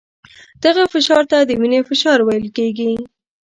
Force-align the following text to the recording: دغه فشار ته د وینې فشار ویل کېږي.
دغه 0.63 0.83
فشار 0.93 1.23
ته 1.31 1.37
د 1.43 1.51
وینې 1.59 1.79
فشار 1.89 2.19
ویل 2.23 2.47
کېږي. 2.57 2.91